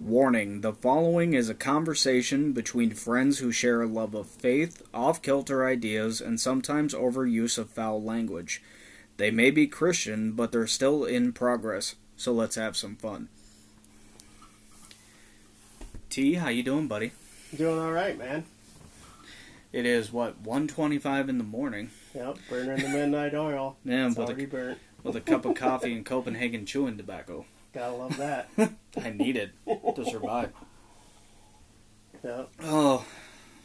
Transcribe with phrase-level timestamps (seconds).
[0.00, 5.20] Warning the following is a conversation between friends who share a love of faith, off
[5.20, 8.62] kilter ideas, and sometimes overuse of foul language.
[9.18, 13.28] They may be Christian, but they're still in progress, so let's have some fun.
[16.08, 17.12] T, how you doing, buddy?
[17.54, 18.44] Doing all right, man.
[19.70, 21.90] It is what 1:25 in the morning.
[22.14, 23.76] Yep, burning the midnight oil.
[23.84, 24.78] Yeah, it's with already a, burnt.
[25.02, 27.44] with a cup of coffee and Copenhagen chewing tobacco.
[27.72, 28.48] Gotta love that.
[29.02, 29.50] I need it
[29.94, 30.52] to survive.
[32.24, 33.04] yep, Oh,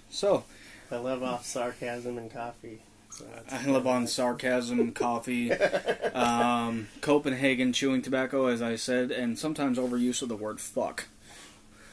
[0.09, 0.43] so
[0.91, 2.79] I live off sarcasm and coffee.
[3.09, 5.51] So I live on sarcasm, coffee,
[6.13, 11.05] um, Copenhagen chewing tobacco, as I said, and sometimes overuse of the word fuck.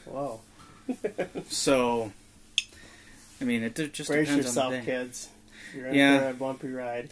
[0.05, 0.41] Whoa,
[1.47, 2.11] So,
[3.39, 4.85] I mean, it just brace depends yourself, on the day.
[4.85, 5.29] kids.
[5.75, 6.19] You're in Yeah.
[6.19, 7.09] for a bumpy ride.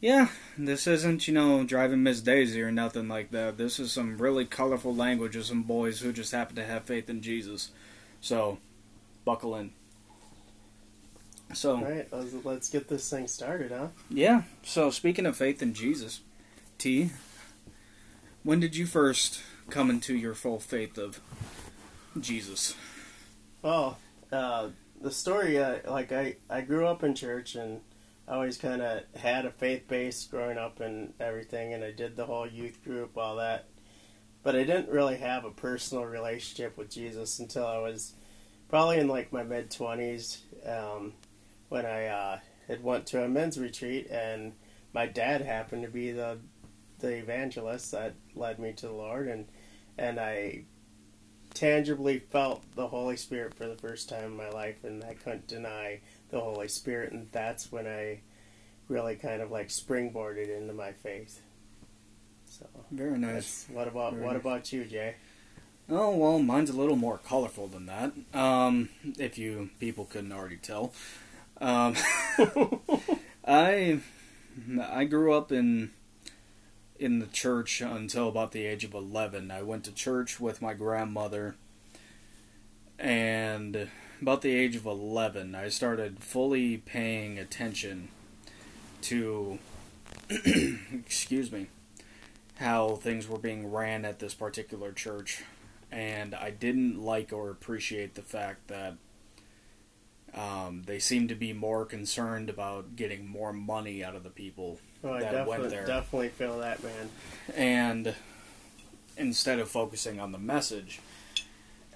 [0.00, 3.58] Yeah, this isn't, you know, driving Miss Daisy or nothing like that.
[3.58, 7.10] This is some really colorful language of some boys who just happen to have faith
[7.10, 7.70] in Jesus.
[8.20, 8.58] So,
[9.24, 9.72] buckle in.
[11.52, 13.88] So, All right, let's, let's get this thing started, huh?
[14.10, 16.20] yeah, so speaking of faith in Jesus,
[16.76, 17.10] T,
[18.42, 21.20] when did you first come into your full faith of
[22.20, 22.74] Jesus?
[23.64, 23.96] Oh,
[24.30, 24.68] uh,
[25.00, 27.80] the story, uh, like I, I grew up in church and
[28.28, 32.14] I always kind of had a faith base growing up and everything, and I did
[32.14, 33.66] the whole youth group, all that.
[34.42, 38.12] But I didn't really have a personal relationship with Jesus until I was
[38.68, 41.14] probably in like my mid twenties, um,
[41.70, 44.52] when I uh, had went to a men's retreat, and
[44.92, 46.38] my dad happened to be the
[46.98, 49.46] the evangelist that led me to the Lord, and
[49.96, 50.64] and I
[51.54, 55.46] tangibly felt the Holy Spirit for the first time in my life, and I couldn't
[55.46, 58.20] deny the Holy Spirit, and that's when I
[58.88, 61.40] really kind of like springboarded into my faith.
[62.46, 63.66] So, Very nice.
[63.70, 64.40] what about Very what nice.
[64.40, 65.16] about you, Jay?
[65.90, 68.12] Oh well, mine's a little more colorful than that.
[68.34, 68.88] Um,
[69.18, 70.92] if you people couldn't already tell,
[71.60, 71.94] um,
[73.46, 74.00] I
[74.82, 75.90] I grew up in
[76.98, 79.50] in the church until about the age of eleven.
[79.50, 81.56] I went to church with my grandmother,
[82.98, 83.88] and
[84.20, 88.08] about the age of eleven, I started fully paying attention
[89.02, 89.58] to
[90.30, 91.66] excuse me
[92.56, 95.44] how things were being ran at this particular church
[95.92, 98.94] and I didn't like or appreciate the fact that
[100.34, 104.78] um, they seemed to be more concerned about getting more money out of the people
[105.04, 105.86] Oh, I That went there.
[105.86, 107.08] definitely feel that, man.
[107.56, 108.14] and
[109.16, 110.98] instead of focusing on the message.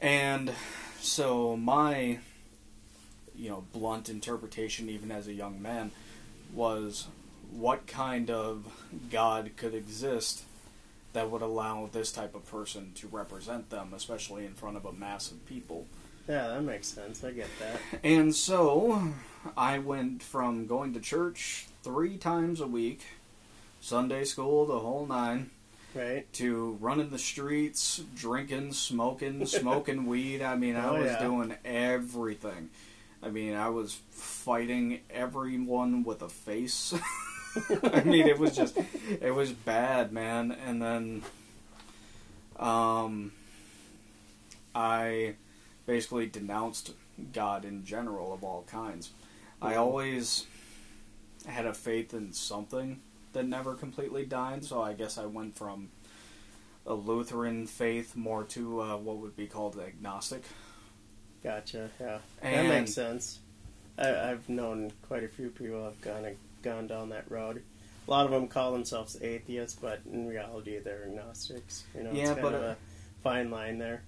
[0.00, 0.52] And
[1.02, 2.18] so my
[3.34, 5.90] you know blunt interpretation even as a young man
[6.54, 7.06] was
[7.50, 8.64] what kind of
[9.10, 10.42] god could exist
[11.12, 14.92] that would allow this type of person to represent them especially in front of a
[14.92, 15.86] mass of people
[16.28, 17.24] Yeah, that makes sense.
[17.24, 17.80] I get that.
[18.04, 19.12] and so
[19.56, 23.00] I went from going to church three times a week,
[23.80, 25.50] Sunday school, the whole nine,
[25.94, 26.30] Right?
[26.34, 30.42] to running the streets, drinking, smoking, smoking weed.
[30.42, 31.20] I mean, I Oh, was yeah.
[31.22, 32.70] doing everything.
[33.22, 36.92] I mean, I was fighting everyone with a face.
[37.92, 38.76] I mean, it was just,
[39.20, 40.50] it was bad, man.
[40.66, 41.22] And then,
[42.58, 43.32] um,
[44.74, 45.34] I
[45.86, 46.92] basically denounced
[47.32, 49.10] God in general of all kinds.
[49.60, 50.46] I always
[51.46, 53.00] had a faith in something
[53.32, 55.90] that never completely died, so I guess I went from
[56.86, 60.44] a Lutheran faith more to uh, what would be called agnostic.
[61.42, 61.90] Gotcha.
[62.00, 63.40] Yeah, that makes sense.
[63.98, 66.26] I, I've known quite a few people have gone
[66.62, 67.62] gone down that road.
[68.06, 71.84] A lot of them call themselves atheists, but in reality, they're agnostics.
[71.96, 72.76] You know, it's kind but, of uh, a
[73.22, 74.02] fine line there.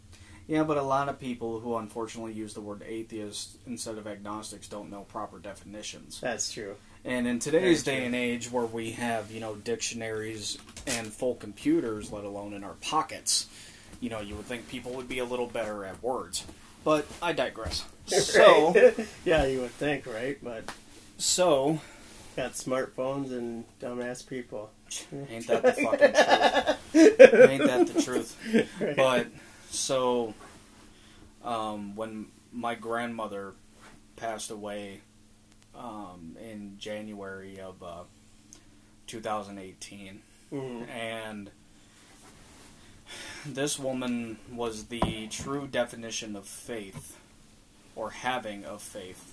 [0.47, 4.69] Yeah, but a lot of people who unfortunately use the word atheist instead of agnostics
[4.69, 6.21] don't know proper definitions.
[6.21, 6.77] That's true.
[7.05, 10.57] And in today's day and age where we have, you know, dictionaries
[10.87, 13.47] and full computers, let alone in our pockets,
[14.01, 16.47] you know, you would think people would be a little better at words.
[16.83, 17.85] But I digress.
[18.07, 18.75] So,
[19.25, 20.37] yeah, you would think, right?
[20.43, 20.65] But
[21.17, 21.81] so
[22.37, 24.71] got smartphones and dumbass people.
[25.31, 25.73] ain't that the
[26.93, 27.51] fucking truth?
[27.51, 28.37] Ain't that the truth?
[28.79, 28.95] Right.
[28.95, 29.27] But
[29.71, 30.35] so,
[31.43, 33.55] um, when my grandmother
[34.17, 35.01] passed away
[35.79, 38.05] um, in January of uh,
[39.07, 40.23] 2018,
[40.53, 40.89] Mhm.
[40.89, 41.51] and
[43.47, 47.17] this woman was the true definition of faith,
[47.97, 49.33] or having of faith.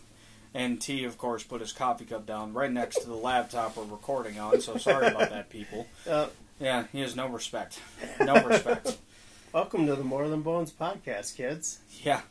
[0.54, 3.84] And T, of course, put his coffee cup down right next to the laptop we're
[3.86, 4.60] recording on.
[4.62, 5.88] So sorry about that, people.
[6.10, 6.28] Uh,
[6.60, 7.80] Yeah, he has no respect.
[8.20, 8.98] No respect.
[9.54, 11.80] Welcome to the More Than Bones podcast, kids.
[12.04, 12.22] Yeah.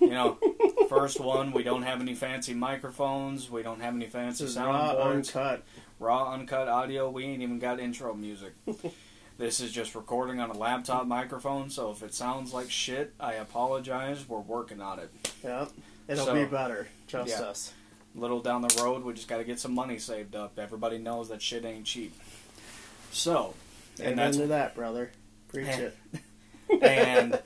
[0.00, 0.38] You know,
[0.88, 3.50] first one, we don't have any fancy microphones.
[3.50, 5.36] We don't have any fancy is raw, soundboards.
[5.36, 5.62] uncut.
[5.98, 7.10] Raw, uncut audio.
[7.10, 8.54] We ain't even got intro music.
[9.38, 13.34] this is just recording on a laptop microphone, so if it sounds like shit, I
[13.34, 14.26] apologize.
[14.28, 15.10] We're working on it.
[15.44, 15.70] Yep.
[16.08, 16.88] It'll So- be better.
[17.06, 17.42] Trust Yeah.
[17.42, 17.72] us.
[18.14, 20.58] little down the road, we just got to get some money saved up.
[20.58, 22.12] Everybody knows that shit ain't cheap.
[23.12, 23.54] So,
[23.98, 25.12] and And that's into that, brother.
[25.48, 25.90] Preach Eh.
[26.70, 26.82] it.
[26.82, 27.40] and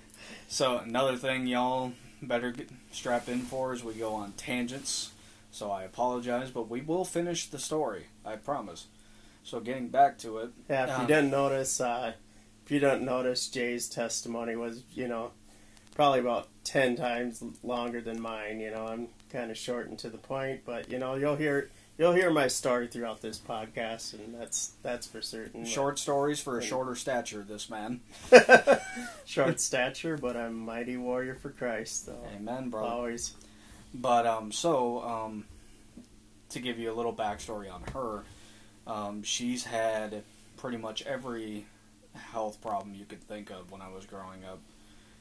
[0.48, 1.92] so another thing y'all
[2.26, 5.12] better get strapped in for as we go on tangents.
[5.50, 8.06] So I apologize, but we will finish the story.
[8.24, 8.86] I promise.
[9.44, 12.14] So getting back to it, Yeah, if Um, you didn't notice, uh,
[12.64, 15.32] if you didn't notice, Jay's testimony was, you know,
[15.94, 18.60] probably about ten times longer than mine.
[18.60, 21.70] You know, I'm kind of short and to the point, but you know, you'll hear
[21.98, 25.64] you'll hear my story throughout this podcast, and that's that's for certain.
[25.64, 27.44] short stories for a shorter stature.
[27.46, 28.00] This man,
[29.24, 32.06] short stature, but I'm a mighty warrior for Christ.
[32.06, 32.88] So amen, brother.
[32.88, 33.34] always,
[33.94, 35.44] But um, so um,
[36.50, 38.24] to give you a little backstory on her,
[38.86, 40.22] um, she's had
[40.56, 41.66] pretty much every
[42.14, 44.60] health problem you could think of when I was growing up.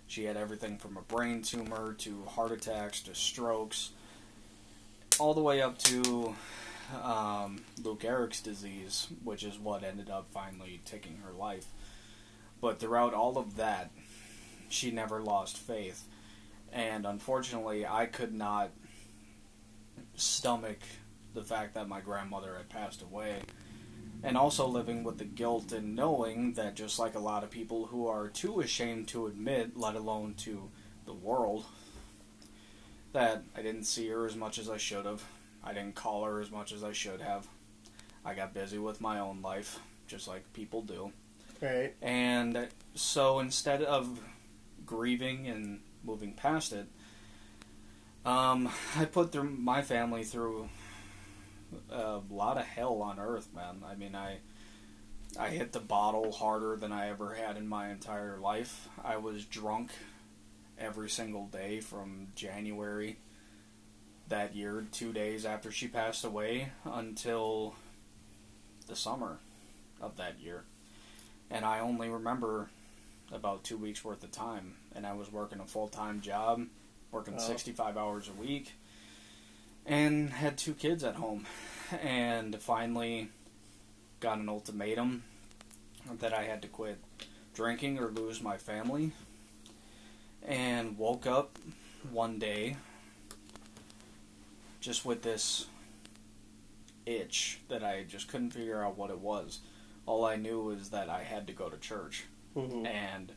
[0.08, 3.92] She had everything from a brain tumor to heart attacks to strokes,
[5.20, 6.36] all the way up to
[7.04, 11.66] um, Lou Gehrig's disease, which is what ended up finally taking her life.
[12.62, 13.92] But throughout all of that,
[14.70, 16.06] she never lost faith.
[16.72, 18.72] And unfortunately i could not
[20.16, 20.80] stomach
[21.34, 23.42] the fact that my grandmother had passed away.
[24.24, 27.88] And also living with the guilt and knowing that just like a lot of people
[27.88, 30.70] who are too ashamed to admit let alone to
[31.06, 31.66] the world
[33.12, 35.24] that i didn't see her as much as i should have
[35.64, 37.48] i didn't call her as much as i should have
[38.26, 41.12] i got busy with my own life just like people do
[41.62, 41.94] right?
[42.02, 44.20] and so instead of
[44.86, 46.88] grieving and moving past it,
[48.26, 50.70] um, I put through my family through
[51.90, 53.84] a lot of hell on earth, man.
[53.86, 54.38] I mean, I
[55.40, 58.88] I hit the bottle harder than I ever had in my entire life.
[59.04, 59.92] I was drunk
[60.78, 63.18] every single day from January
[64.30, 67.76] that year, two days after she passed away, until
[68.88, 69.38] the summer
[70.02, 70.64] of that year.
[71.50, 72.70] And I only remember
[73.32, 76.66] about two weeks worth of time, and I was working a full time job,
[77.12, 77.40] working Oh.
[77.40, 78.74] 65 hours a week,
[79.86, 81.46] and had two kids at home.
[82.02, 83.30] And finally
[84.20, 85.24] got an ultimatum
[86.20, 86.98] that I had to quit
[87.54, 89.12] drinking or lose my family.
[90.42, 91.60] And woke up
[92.12, 92.78] one day
[94.84, 95.66] just with this
[97.06, 99.60] itch that I just couldn't figure out what it was.
[100.06, 102.26] All I knew was that I had to go to church.
[102.54, 103.32] Hmm and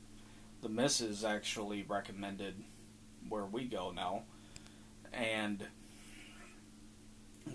[0.60, 2.54] the missus actually recommended
[3.28, 4.22] where we go now.
[5.12, 5.64] And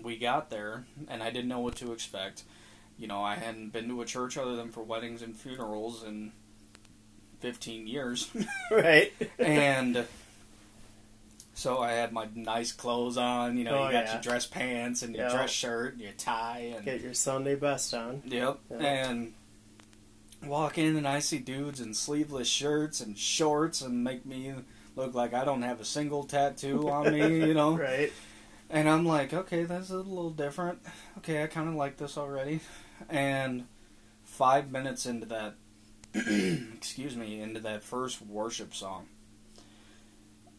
[0.02, 2.44] we got there and i didn't know what to expect.
[2.96, 6.32] You know i hadn't been to a church other than for weddings and funerals in
[7.40, 8.30] 15 years.
[8.70, 9.12] Right.
[9.38, 10.06] and
[11.54, 14.12] so i had my nice clothes on you know Oh, you got yeah.
[14.14, 15.34] your dress pants and your Yeah.
[15.36, 18.22] dress shirt and your tie and Get your Sunday best on.
[18.26, 18.58] Yep.
[18.70, 18.76] Yeah.
[18.78, 19.32] And
[20.46, 24.52] walk in and I see dudes in sleeveless shirts and shorts and make me
[24.96, 27.76] look like I don't have a single tattoo on me, you know.
[27.76, 28.12] Right.
[28.70, 30.80] And I'm like, okay, that's a little different.
[31.18, 32.60] Okay, I kind of like this already.
[33.10, 33.66] And
[34.24, 35.54] five minutes into that,
[36.14, 39.06] excuse me, into that first worship song,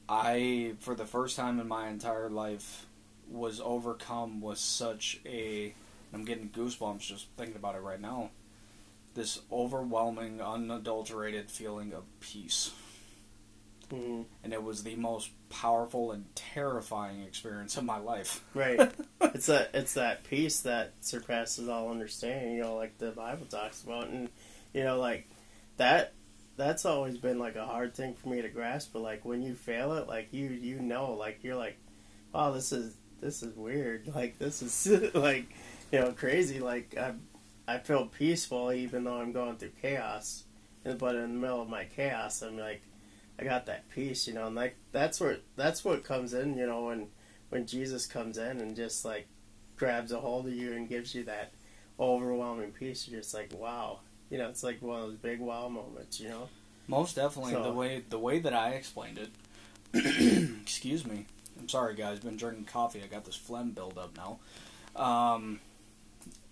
[0.09, 2.85] I, for the first time in my entire life,
[3.29, 5.73] was overcome with such a.
[6.13, 8.29] I'm getting goosebumps just thinking about it right now.
[9.15, 12.71] This overwhelming, unadulterated feeling of peace
[13.91, 14.25] Mhm.
[14.43, 18.43] and it was the most powerful and terrifying experience of my life.
[18.55, 18.79] Right.
[19.21, 23.83] it's that it's that peace that surpasses all understanding, you know, like the Bible talks
[23.83, 24.29] about and
[24.73, 25.27] you know, like
[25.77, 26.13] that
[26.55, 29.55] that's always been like a hard thing for me to grasp, but like when you
[29.55, 31.77] fail it, like you you know, like you're like,
[32.33, 34.07] Wow, this is this is weird.
[34.15, 35.45] Like this is like
[35.91, 36.59] you know, crazy.
[36.59, 37.13] Like I
[37.67, 40.43] I feel peaceful even though I'm going through chaos.
[40.85, 42.81] And but in the middle of my chaos I'm like
[43.39, 46.67] I got that peace, you know, and like that's where that's what comes in, you
[46.67, 47.07] know, when
[47.49, 49.27] when Jesus comes in and just like
[49.75, 51.51] grabs a hold of you and gives you that
[51.99, 53.99] overwhelming peace, you're just like, wow,
[54.33, 56.49] you know, it's like one of those big wow moments, you know.
[56.87, 59.29] Most definitely, So- the way the way that I explained it.
[60.63, 61.27] excuse me.
[61.59, 62.19] I'm sorry, guys.
[62.19, 63.01] Been drinking coffee.
[63.03, 64.39] I got this phlegm buildup now.
[64.95, 65.59] Um,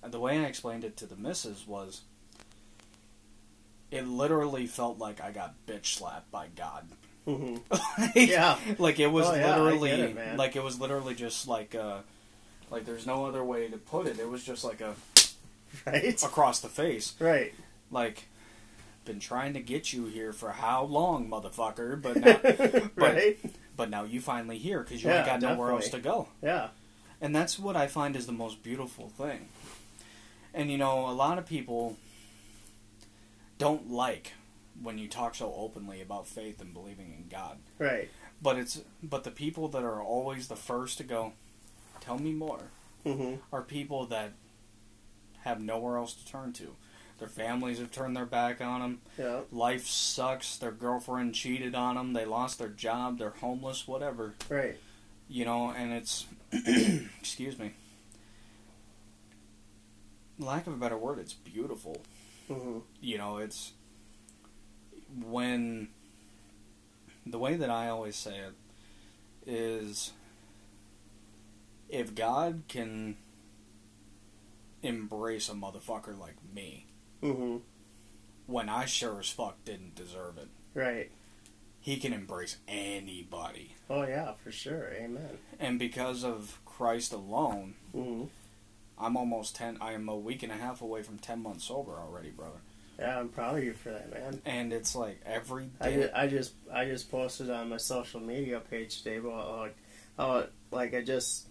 [0.08, 2.02] the way I explained it to the missus was,
[3.90, 6.88] it literally felt like I got bitch slapped by God.
[7.26, 7.58] hmm
[7.98, 8.58] like, Yeah.
[8.78, 11.98] like it was Oh, yeah, literally it, like it was literally just like uh
[12.70, 14.20] like there's no other way to put it.
[14.20, 14.94] It was just like a
[15.86, 16.22] Right.
[16.24, 17.14] across the face.
[17.20, 17.54] Right.
[17.92, 18.28] Like
[19.06, 22.02] been trying to get you here for how long, motherfucker?
[22.02, 23.38] But now, right.
[23.76, 26.28] but now you finally here because you Yeah, ain't got nowhere else to go.
[26.42, 26.70] Yeah.
[27.20, 29.50] And that's what I find is the most beautiful thing.
[30.54, 31.98] And you know, a lot of people
[33.58, 34.34] don't like
[34.82, 37.58] when you talk so openly about faith and believing in God.
[37.78, 38.10] Right.
[38.42, 41.34] But it's but the people that are always the first to go,
[42.00, 42.72] tell me more,
[43.04, 44.32] hmm are people that
[45.42, 46.76] have nowhere else to turn to.
[47.22, 49.02] Their families have turned their back on them.
[49.16, 49.42] Yeah.
[49.52, 50.58] Life sucks.
[50.58, 52.14] Their girlfriend cheated on them.
[52.14, 53.20] They lost their job.
[53.20, 53.88] They're homeless.
[53.88, 54.76] Whatever Right.
[55.30, 56.26] you know, and it's
[57.20, 57.74] excuse me.
[60.40, 62.02] Lack of a better word, it's beautiful.
[62.48, 63.74] hmm You know, it's
[65.24, 65.90] when
[67.24, 68.54] the way that I always say it
[69.46, 70.12] is
[71.88, 73.16] if God can
[74.82, 76.88] embrace a motherfucker like me
[77.22, 77.58] hmm
[78.48, 81.10] when I sure as fuck didn't deserve it, Right.
[81.80, 83.76] he can embrace anybody.
[83.90, 84.92] Oh yeah, for sure.
[84.94, 85.38] Amen.
[85.60, 88.24] And because of Christ alone, hmm
[88.98, 89.78] I'm almost ten.
[89.82, 92.60] I am a week and a half away from ten months sober already, brother.
[93.00, 94.42] Yeah, I'm proud of you for that, man.
[94.46, 95.82] And it's like every day.
[95.82, 99.76] I just, I just I just posted on my social media page today about like
[100.18, 101.48] how like I just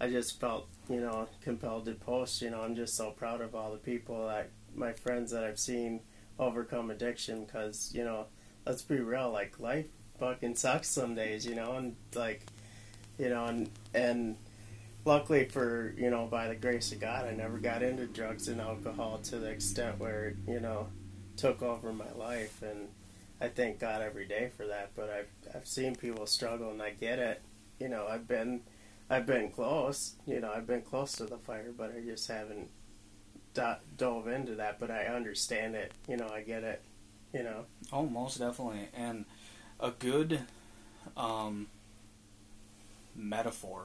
[0.00, 2.40] I just felt you know compelled to post.
[2.40, 5.58] You know, I'm just so proud of all the people that my friends that I've
[5.58, 6.00] seen
[6.38, 8.26] overcome addiction because you know
[8.66, 9.86] let's be real like life
[10.18, 12.42] fucking sucks some days you know and like
[13.18, 14.36] you know and and
[15.04, 18.60] luckily for you know by the grace of god i never got into drugs and
[18.60, 20.88] alcohol to the extent where you know
[21.36, 22.88] took over my life and
[23.40, 26.90] i thank god every day for that but i've i've seen people struggle and i
[26.90, 27.42] get it.
[27.78, 28.62] You know i've been
[29.10, 32.70] i've been close you know i've been close to the fire but i just haven't
[33.96, 36.82] dove into that but i understand it you know i get it
[37.32, 38.88] you know oh, most definitely.
[38.94, 39.24] And
[39.80, 40.40] a good
[41.16, 41.66] um,
[43.14, 43.82] metaphor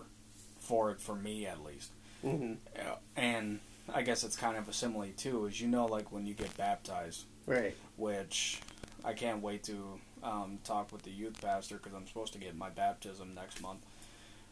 [0.59, 3.59] for it, for me at least, hmm uh, and
[3.93, 5.45] I guess it's kind of a simile too.
[5.45, 8.59] Is you know, like when you get baptized, right which
[9.03, 12.55] I can't wait to um, talk with the youth pastor because I'm supposed to get
[12.55, 13.81] my baptism next month.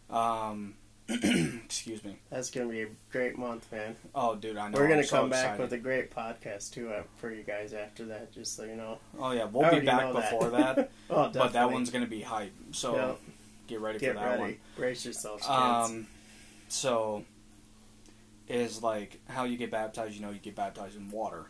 [0.10, 0.74] Um,
[1.66, 2.18] excuse me.
[2.30, 4.78] that's gonna be a great month man Oh, dude, I know.
[4.78, 7.74] we're gonna I'm so come back with a great podcast too uh, for you guys
[7.74, 10.32] after that just so you know Oh yeah, we'll be back know that.
[10.32, 10.78] before that,
[11.10, 11.40] oh definitely.
[11.40, 12.54] but that one's gonna be hype.
[12.72, 13.12] So Yeah.
[13.68, 14.58] get ready get for that ready one.
[14.76, 16.08] brace yourselves kids Um,
[16.68, 17.24] so
[18.48, 20.14] is like how you get baptized.
[20.16, 21.46] You know, you get baptized in water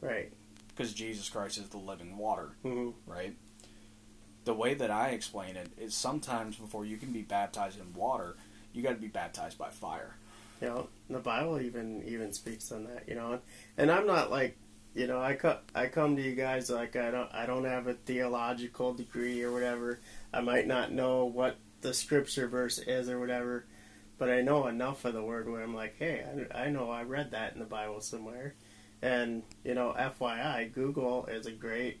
[0.00, 0.32] right
[0.68, 3.34] because Jesus Christ is the living water, hmm right?
[4.44, 8.36] The way that I explain it is sometimes before you can be baptized in water,
[8.76, 10.14] you got to be baptized by fire.
[10.60, 13.08] You know, the Bible even even speaks on that.
[13.08, 13.40] You know,
[13.76, 14.56] and I'm not like,
[14.94, 17.86] you know, I co- I come to you guys like I don't I don't have
[17.86, 20.00] a theological degree or whatever.
[20.32, 23.66] I might not know what the scripture verse is or whatever,
[24.18, 27.02] but I know enough of the word where I'm like, hey, I, I know I
[27.02, 28.54] read that in the Bible somewhere.
[29.02, 32.00] And you know, FYI, Google is a great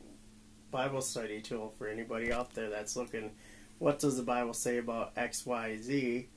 [0.70, 3.32] Bible study tool for anybody out there that's looking.
[3.78, 6.28] What does the Bible say about X, Y, Z?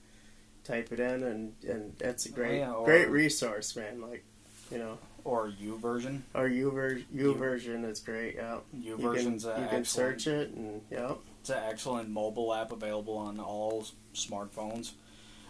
[0.70, 4.02] Type it in, and and it's a great yeah, or- great resource, man.
[4.02, 4.24] Like,
[4.72, 6.22] you know, Or YouVersion.
[6.36, 8.36] Or U ver- YouVersion is great.
[8.36, 12.54] Yeah, U you can version's you can search it, and yeah, It's an excellent mobile
[12.54, 14.92] app available on all smartphones.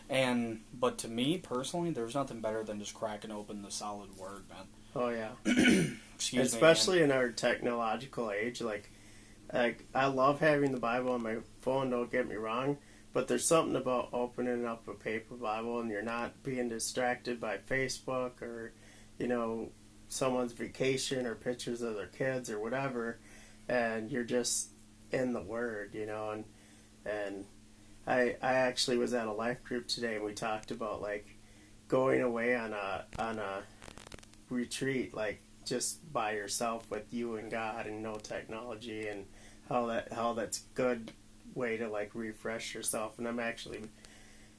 [0.09, 4.43] And but to me personally, there's nothing better than just cracking open the solid word,
[4.49, 4.65] man.
[4.95, 5.31] oh yeah.
[6.15, 8.89] Excuse especially in our technological age like
[9.53, 12.77] like i love having the bible on my phone don't get me wrong
[13.13, 17.57] but there's something about opening up a paper bible and you're not being distracted by
[17.57, 18.71] facebook or
[19.17, 19.69] you know
[20.07, 23.19] someone's vacation or pictures of their kids or whatever
[23.67, 24.69] and you're just
[25.11, 26.43] in the word you know and
[27.05, 27.45] and
[28.07, 31.27] i i actually was at a life group today and we talked about like
[31.87, 33.63] going away on a on a
[34.49, 39.25] retreat like just by yourself with you and God and no technology and
[39.69, 41.11] how that how that's good
[41.59, 43.81] way to like refresh yourself and I'm actually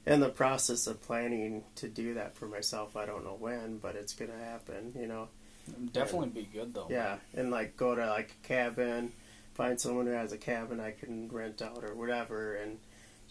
[0.05, 2.95] in the process of planning to do that for myself.
[2.95, 5.27] I don't know when, but it's gonna happen, you know.
[5.75, 6.87] and definitely be good though.
[6.89, 7.17] Yeah.
[7.35, 9.11] And like go to like a cabin,
[9.53, 12.79] find someone who has a cabin I can rent out or whatever and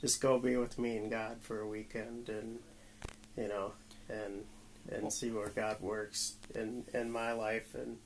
[0.00, 2.58] just go be with me and God for a weekend and
[3.36, 3.72] you know
[4.08, 4.44] and
[4.90, 7.98] and see where God works in in my life and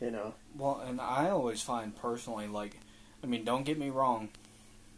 [0.00, 0.34] You know.
[0.54, 2.78] Well, and I always find personally, like,
[3.22, 4.28] I mean, don't get me wrong.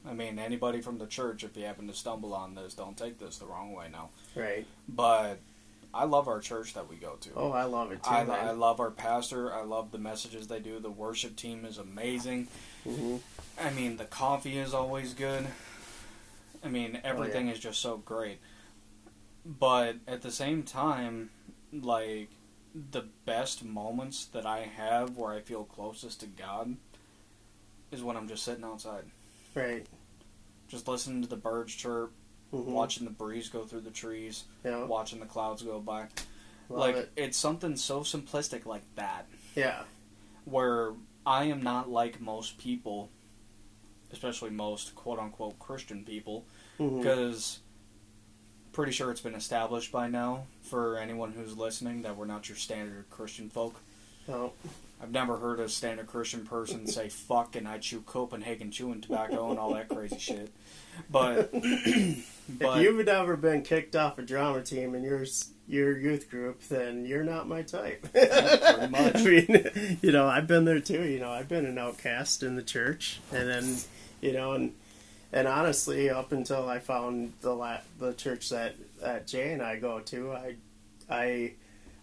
[0.08, 3.18] I mean, anybody from the church, if you happen to stumble on this, don't take
[3.18, 4.08] this the wrong way now.
[4.34, 4.66] Right.
[4.88, 5.38] But
[5.92, 7.30] I love our church that we go to.
[7.36, 8.10] Oh, I love it too.
[8.10, 8.22] I.
[8.22, 9.52] I love our pastor.
[9.52, 10.78] I love the messages they do.
[10.78, 12.48] The worship team is amazing.
[12.84, 13.16] hmm
[13.60, 15.46] I mean, the coffee is always good.
[16.64, 18.38] I mean, everything is just so great.
[19.44, 21.30] But at the same time,
[21.72, 22.28] like,
[22.92, 26.76] the best moments that I have where I feel closest to God
[27.90, 29.04] is when I'm just sitting outside,
[29.54, 29.86] Right.
[30.68, 32.12] Just listening to the birds chirp,
[32.50, 34.84] hmm watching the breeze go through the trees, Yeah.
[34.84, 36.08] watching the clouds go by.
[36.70, 37.10] Love like, it.
[37.16, 39.26] it's something so simplistic like that.
[39.54, 39.82] Yeah.
[40.44, 40.92] where
[41.26, 43.10] I am not like most people,
[44.12, 46.46] especially most quote unquote Christian people,
[46.78, 47.58] because
[48.72, 52.56] pretty sure it's been established by now for anyone who's listening that we're not your
[52.56, 53.80] standard Christian folk.
[54.28, 54.52] No.
[55.00, 59.50] I've never heard a standard Christian person say fuck and I chew Copenhagen chewing tobacco
[59.50, 60.52] and all that crazy shit.
[61.10, 65.24] But, but if you've never been kicked off a drama team in your
[65.68, 68.08] your youth group, then you're not my type.
[68.14, 68.88] Yeah.
[68.92, 71.04] I mean, you know, I've been there too.
[71.04, 73.76] You know, I've been an outcast in the church, and then,
[74.20, 74.74] you know, and
[75.32, 79.78] and honestly, up until I found the la- the church that that Jay and I
[79.78, 80.54] go to, I
[81.10, 81.52] I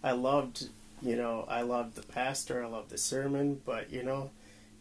[0.04, 0.70] I loved,
[1.02, 4.32] you know, I loved the pastor, I loved the sermon, but you know,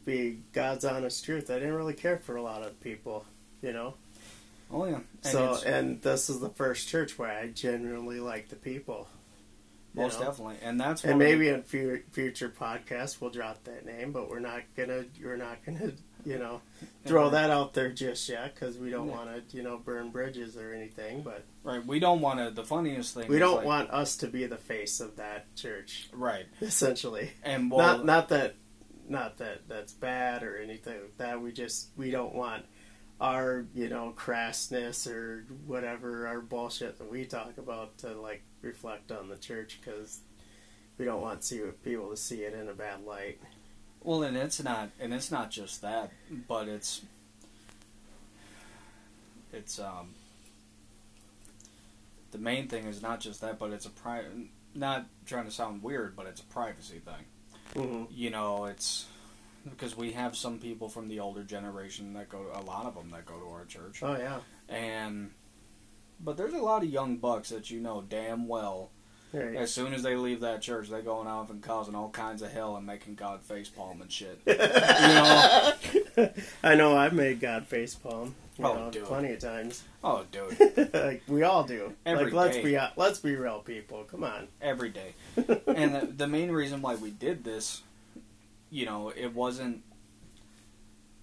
[0.05, 3.25] be God's honest truth, I didn't really care for a lot of people,
[3.63, 3.95] you know.
[4.71, 8.57] oh yeah, and So, and this is the first church where I genuinely like the
[8.57, 9.09] people.
[9.95, 10.27] most know?
[10.27, 13.85] definitely, and that's And one of the- maybe in fu- future podcasts we'll drop that
[13.87, 15.93] name, but we're not gonna, we're not gonna,
[16.25, 16.61] you know,
[17.05, 19.17] throw that out there just yet because we don't Yeah.
[19.17, 21.23] want to, you know, burn bridges or anything.
[21.23, 21.85] But right.
[21.85, 22.51] We don't want to.
[22.51, 26.09] The funniest thing we don't like- want us to be the face of that church,
[26.13, 27.33] right, essentially.
[27.43, 28.55] and well, not, not that,
[29.09, 31.41] not that that's bad or anything like that.
[31.43, 32.65] We just, we don't want
[33.21, 39.13] our, you know, crassness or whatever our bullshit that we talk about to like reflect
[39.13, 40.21] on the church because
[40.99, 43.39] we don't want see, people to see it in a bad light.
[44.05, 46.13] Well, and it's not, and it's not just that,
[46.47, 47.01] but it's,
[49.53, 50.11] it's um,
[52.33, 54.25] the main thing is not just that, but it's a pri-
[54.75, 57.83] Not trying to sound weird, but it's a privacy thing.
[57.83, 59.07] hmm You know, it's
[59.69, 63.11] because we have some people from the older generation that go, a lot of them
[63.13, 65.31] that go to our church, Oh yeah, and
[66.21, 68.91] but there's a lot of young bucks that you know damn well.
[69.35, 69.57] Right.
[69.57, 72.53] As soon as they leave that church, they're going off and causing all kinds of
[72.53, 74.41] hell and making God facepalm and shit.
[74.47, 75.73] you know?
[76.63, 78.35] I know I've made God face palm.
[78.59, 79.05] You Oh, know, dude.
[79.05, 79.83] plenty of times.
[80.05, 80.91] Oh, dude.
[80.95, 81.93] like we all do.
[82.07, 82.63] Every like let's day.
[82.63, 84.05] be uh, let's be real, people.
[84.05, 84.47] Come on.
[84.63, 85.15] every day.
[85.37, 87.83] and the, the main reason why we did this,
[88.71, 89.83] you know, it wasn't,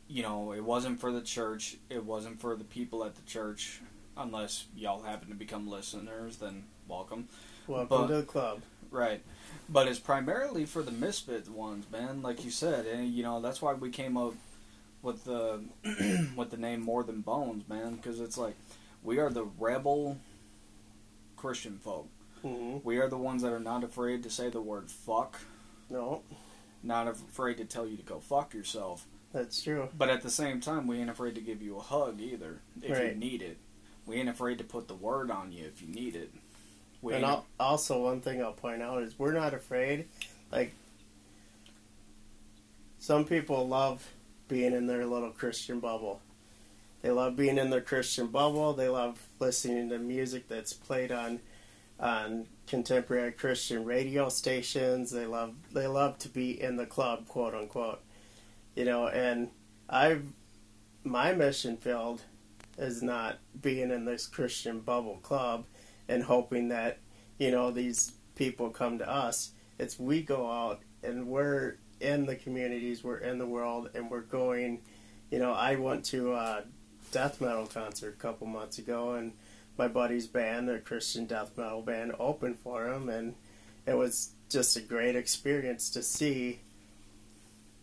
[0.10, 1.78] you know, it wasn't for the church.
[1.90, 3.80] It wasn't for the people at the church.
[4.18, 7.30] Unless y'all happen to become listeners, then welcome.
[7.72, 8.62] Welcome But- to the club.
[8.90, 9.22] Right.
[9.70, 12.22] But it's primarily for the misfit ones, man.
[12.22, 14.34] Like you said, and you know that's why we came up
[15.02, 15.62] with the
[16.36, 17.96] with the name More Than Bones, man.
[17.96, 18.56] Because it's like
[19.02, 20.18] we are the rebel
[21.38, 22.10] Christian folk.
[22.42, 25.40] hmm We are the ones that are not afraid to say the word fuck,
[25.90, 26.24] No,
[26.84, 29.08] not afraid to tell you to go fuck yourself.
[29.32, 29.88] that's true.
[29.98, 32.92] But at the same time, we ain't afraid to give you a hug either if
[32.92, 33.14] Right.
[33.14, 33.58] you need it.
[34.06, 36.34] We ain't afraid to put the word on you if you need it.
[37.02, 40.08] We and al- also, one thing I'll point out is we're not afraid.
[40.52, 40.74] Like
[43.00, 44.08] some people love
[44.48, 46.22] being in their little Christian bubble.
[47.02, 48.74] They love being in their Christian bubble.
[48.74, 51.40] They love listening to music that's played on
[52.00, 55.12] on contemporary Christian radio stations.
[55.12, 58.02] They love they love to be in the club, quote unquote.
[58.76, 59.50] You know, and
[59.90, 60.26] I've
[61.04, 62.22] my mission field
[62.78, 65.66] is not being in this Christian bubble club
[66.12, 67.00] and hoping that
[67.38, 69.52] you know these people come to us.
[69.80, 74.22] It's we go out and we're in the communities, we're in the world, and we're
[74.22, 74.82] going.
[75.32, 76.64] You know, I went to a
[77.12, 79.32] death metal concert a couple months ago, and
[79.78, 83.36] my buddy's band, a Christian death metal band, opened for him, and
[83.86, 86.60] it was just a great experience to see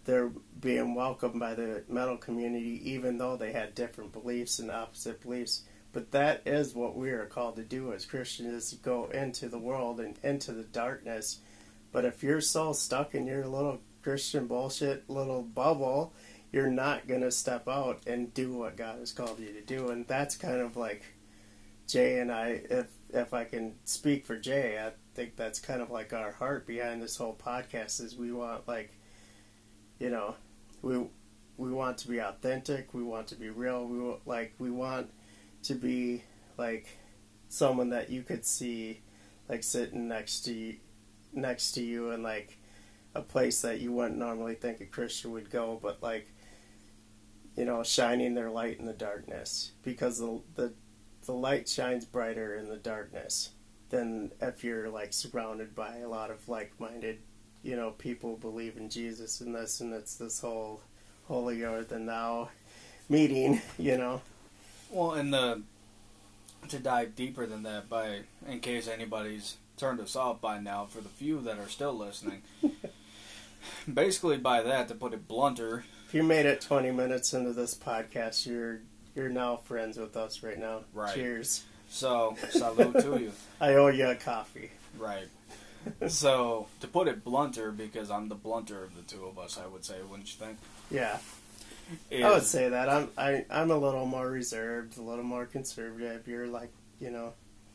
[0.05, 5.23] they're being welcomed by the metal community, even though they had different beliefs and opposite
[5.23, 5.62] beliefs.
[5.92, 9.48] But that is what we are called to do as Christians: is to go into
[9.48, 11.38] the world and into the darkness.
[11.92, 16.12] But if you're so stuck in your little Christian bullshit little bubble,
[16.53, 19.88] you're not gonna step out and do what God has called you to do.
[19.88, 21.03] And that's kind of like
[21.87, 22.61] Jay and I.
[22.70, 26.66] If if I can speak for Jay, I think that's kind of like our heart
[26.66, 28.03] behind this whole podcast.
[28.03, 28.92] Is we want like
[29.98, 30.37] you know,
[30.83, 31.07] we
[31.57, 32.94] we want to be authentic.
[32.94, 33.87] We want to be real.
[33.87, 35.11] We like we want
[35.64, 36.23] to be
[36.57, 36.87] like
[37.49, 39.01] someone that you could see
[39.49, 40.77] like sitting next to you,
[41.33, 42.59] next to you in like
[43.14, 46.29] a place that you wouldn't normally think a Christian would go, but like
[47.57, 50.73] you know, shining their light in the darkness because the the
[51.27, 53.51] the light shines brighter in the darkness
[53.90, 57.18] than if you're like surrounded by a lot of like-minded,
[57.62, 60.83] you know, people believe in Jesus and this and it's this whole
[61.27, 62.49] holier than thou
[63.09, 64.23] meeting, you know.
[64.90, 65.62] Well, and the
[66.68, 71.01] to dive deeper than that, by in case anybody's turned us off by now, for
[71.01, 72.42] the few that are still listening,
[73.92, 77.74] basically by that, to put it blunter, If you made it 20 minutes into this
[77.74, 78.81] podcast, you're
[79.14, 80.81] you're now friends with us right now.
[80.94, 81.14] Right.
[81.14, 81.64] Cheers.
[81.90, 84.70] so salute to you, I owe you a coffee.
[84.98, 85.29] right?
[86.09, 89.66] So to put it blunter, because I'm the blunter of the two of us, I
[89.66, 90.59] would say, wouldn't you think?
[90.90, 91.18] Yeah,
[92.12, 92.88] I would say that.
[92.88, 96.27] I'm I, I'm a little more reserved, a little more conservative.
[96.29, 96.70] You're like,
[97.01, 97.33] you know,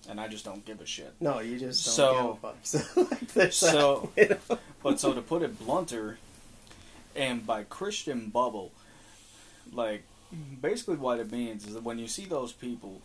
[0.10, 1.13] and I just don't give a shit.
[1.19, 2.58] no, you just don't So- give a fuck.
[2.63, 4.60] So, like, that, So- you know?
[4.84, 6.17] But so to put it blunter,
[7.15, 8.71] and by Christian bubble,
[9.71, 10.04] like
[10.62, 13.02] basically what it means is that when you see those people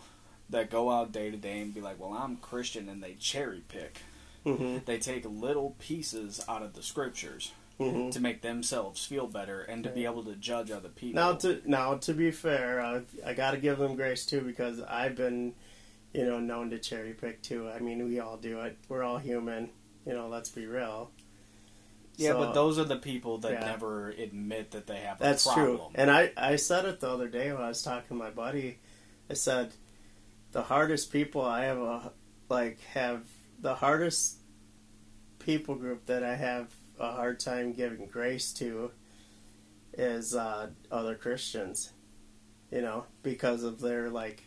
[0.51, 3.63] that go out day to day and be like, "Well, I'm Christian," and they cherry
[3.69, 4.01] pick,
[4.47, 8.11] Mhm, they take little pieces out of the scriptures mhm.
[8.13, 11.21] to make themselves feel better and to be able to judge other people.
[11.21, 14.81] Now to now to be fair, uh, I got to give them grace too because
[14.81, 15.55] I've been,
[16.13, 17.69] you know, known to cherry pick too.
[17.69, 18.77] I mean, we all do it.
[18.89, 19.71] We're all human.
[20.07, 21.11] You know, let's be real.
[22.17, 23.61] yeah, So- but those are the people that Yeah.
[23.65, 25.77] never admit that they have a That's problem.
[25.77, 25.91] true.
[25.95, 28.79] And I, I said it the other day when I was talking to my buddy.
[29.31, 29.73] I said
[30.51, 32.13] the hardest people I have a
[32.49, 33.23] like have
[33.61, 34.39] the hardest
[35.39, 38.91] people group that I have a hard time giving grace to
[39.93, 41.93] is uh, other Christians.
[42.71, 44.45] You know, because of their like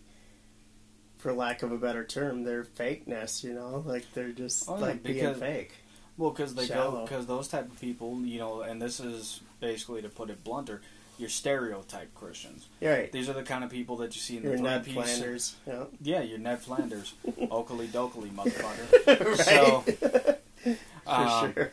[1.18, 4.82] for lack of a better term, their fakeness, you know, like they're just Oh, yeah,
[4.82, 5.74] like being fake.
[6.18, 10.02] Well, because they go because those type of people, you know, and this is basically
[10.02, 10.82] to put it blunter,
[11.18, 12.68] you're stereotype Christians.
[12.82, 13.12] Right.
[13.12, 14.94] These are the kind of people that you see in the You're Ned piece.
[14.94, 15.56] Flanders.
[15.68, 15.84] Yeah.
[16.02, 17.14] Yeah, you're Ned Flanders,
[17.52, 19.26] Oakley Dokley, motherfucker.
[19.26, 19.38] right.
[19.38, 19.82] So,
[21.06, 21.72] For um, sure.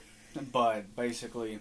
[0.52, 1.60] But basically,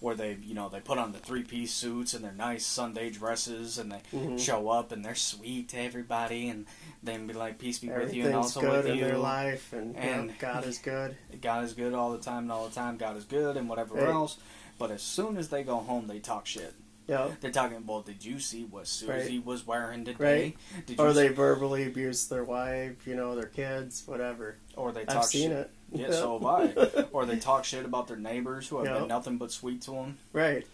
[0.00, 3.08] where they, you know, they put on the three piece suits and their nice Sunday
[3.10, 4.38] dresses, and they Mhm.
[4.40, 6.66] show up and they're sweet to everybody, and
[7.02, 9.04] then be like, "Peace be with you," and also good with in you.
[9.04, 11.16] their life, and, you know, God is good.
[11.40, 13.94] God is good all the time, and all the time God is good, and whatever
[13.96, 14.10] Right.
[14.10, 14.38] else.
[14.78, 16.74] But as soon as they go home, they talk shit.
[17.06, 17.28] Yeah.
[17.40, 20.54] They're talking, well, did you see what Susie was wearing today?
[20.88, 20.98] Right.
[21.00, 24.56] Or they see-" verbally abuse their wife, you know, their kids, whatever.
[24.76, 25.58] or they talk I've seen shit.
[25.58, 25.70] it.
[25.94, 27.04] Yeah, so have I.
[27.12, 30.18] Or they talk shit about their neighbors who have been nothing but sweet to them.
[30.32, 30.66] right.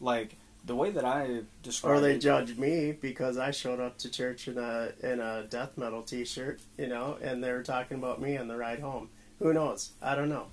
[0.00, 3.96] Like the way that I describe Or they it, judge me because I showed up
[3.98, 7.96] to church in a in a death metal T-shirt, you know, and they were talking
[7.96, 9.08] about me on the ride home.
[9.38, 9.92] Who knows?
[10.02, 10.48] I don't know.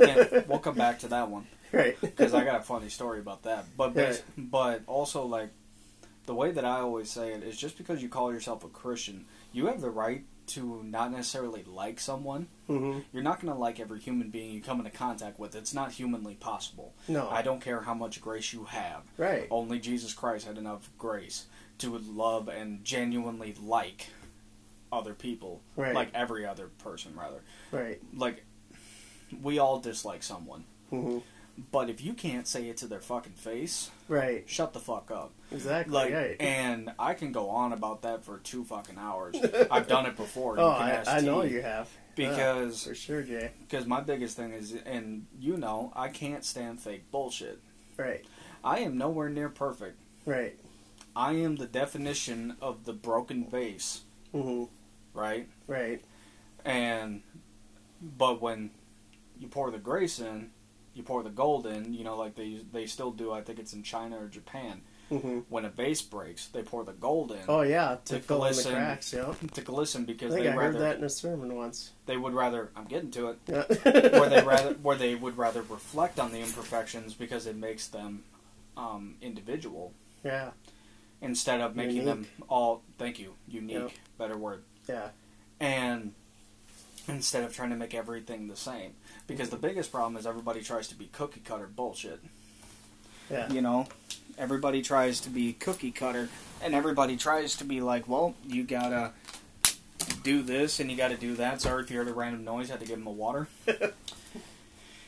[0.00, 1.96] and we'll come back to that one right.
[2.00, 3.64] because I got a funny story about that.
[3.76, 4.22] But Right.
[4.36, 5.50] but also like
[6.26, 9.26] the way that I always say it is just because you call yourself a Christian,
[9.52, 12.48] you have the right to not necessarily like someone.
[12.66, 15.54] hmm You're not going to like every human being you come into contact with.
[15.54, 16.92] It's not humanly possible.
[17.08, 17.28] No.
[17.30, 19.02] I don't care how much grace you have.
[19.16, 19.46] Right.
[19.50, 21.46] Only Jesus Christ had enough grace
[21.78, 24.08] to love and genuinely like
[24.92, 25.94] other people, Right.
[25.94, 27.40] like every other person, rather.
[27.72, 28.00] Right.
[28.14, 28.44] Like
[29.42, 31.18] we all dislike someone, hmm
[31.70, 34.42] but if you can't say it to their fucking face, Right.
[34.48, 35.32] shut the fuck up.
[35.52, 35.94] Exactly.
[35.94, 36.36] Like, right.
[36.40, 39.36] and I can go on about that for two fucking hours.
[39.70, 40.58] I've done it before.
[40.58, 41.88] oh, you can I, ask I know you have.
[42.16, 43.50] because Yeah, for sure, Jay.
[43.68, 47.60] because my biggest thing is, and you know, I can't stand fake bullshit.
[47.96, 48.24] Right.
[48.64, 49.98] I am nowhere near perfect.
[50.26, 50.58] Right.
[51.14, 54.00] I am the definition of the broken vase,
[54.32, 54.64] hmm
[55.12, 55.46] right?
[55.68, 56.02] Right.
[56.64, 57.22] And
[58.02, 58.70] but when
[59.38, 60.50] you pour the grace in,
[60.94, 61.92] you pour the gold in.
[61.92, 63.32] You know, like they they still do.
[63.32, 64.80] I think it's in China or Japan.
[65.10, 68.44] hmm When a vase breaks, they pour the gold in Oh yeah, to To fill
[68.44, 68.72] in the glisten.
[68.72, 69.12] cracks.
[69.12, 69.34] Yeah.
[69.52, 71.92] to glisten I because think they I heard that in a sermon once.
[72.06, 72.70] they would rather.
[72.76, 73.38] I'm getting to it.
[73.46, 74.18] Yeah.
[74.18, 78.22] where they rather where they would rather reflect on the imperfections because it makes them
[78.76, 79.92] um, individual
[80.24, 80.50] Yeah.
[81.20, 82.82] instead of making them all.
[82.98, 83.76] Thank you, unique.
[83.76, 83.90] Yep.
[84.18, 84.62] Better word.
[84.88, 85.08] Yeah.
[85.60, 86.12] and
[87.08, 88.92] instead of trying to make everything the same
[89.26, 92.20] because the biggest problem is everybody tries to be cookie cutter bullshit
[93.30, 93.52] Yeah.
[93.52, 93.86] you know
[94.38, 96.28] everybody tries to be cookie cutter
[96.62, 99.12] and everybody tries to be like well you gotta
[100.22, 102.74] do this and you gotta do that sorry if you heard a random noise I
[102.74, 103.48] had to give him a water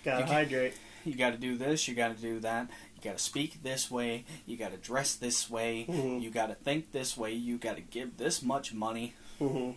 [0.05, 0.75] Gotta You can- hydrate.
[1.05, 2.69] you got to do this, you got to do that.
[2.97, 6.21] You got to speak this way, you got to dress this way, Mhm.
[6.23, 9.15] you got to think this way, you got to give this much money.
[9.41, 9.73] hmm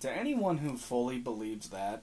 [0.00, 2.02] To anyone who fully believes that,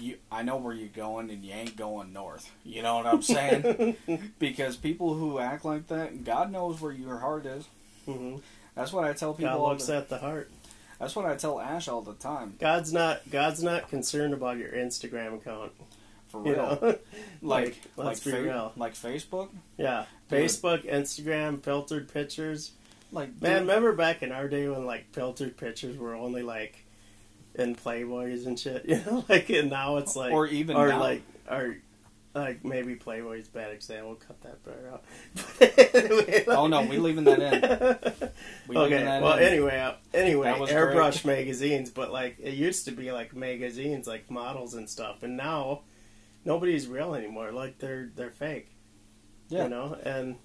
[0.00, 2.50] you I know where you're going and you ain't going north.
[2.64, 3.96] You know what I'm saying?
[4.38, 7.64] because people who act like that, God knows where your heart is.
[8.04, 8.36] hmm
[8.74, 9.54] That's what I tell people.
[9.56, 10.50] God looks the, at the heart.
[10.98, 12.54] that's what I tell Ash all the time.
[12.58, 15.72] God's not God's not concerned about your Instagram account.
[16.28, 16.50] For real.
[16.50, 16.78] You know,
[17.42, 18.72] like Like, like fa- real.
[18.76, 19.48] like Facebook.
[19.78, 20.06] yeah.
[20.28, 20.40] Dude.
[20.40, 22.72] Facebook, Instagram, filtered pictures.
[23.12, 26.83] Like Man, dude, remember back in our day when like filtered pictures were only like
[27.54, 29.24] in Playboys and shit, you know?
[29.28, 31.76] Like and now it's like or even or now, like or
[32.34, 34.16] like maybe Playboy's bad example.
[34.16, 35.04] Cut that part out.
[35.58, 38.28] But anyway, Oh, no, we leaving that in.
[38.68, 39.04] we okay.
[39.04, 39.44] that Well, in.
[39.44, 44.74] anyway, uh, anyway, airbrush magazines, but like it used to be like magazines, like models
[44.74, 45.82] and stuff, and now
[46.44, 47.52] nobody's real anymore.
[47.52, 48.68] Like they're they're fake.
[49.48, 49.64] Yeah.
[49.64, 50.36] You know, and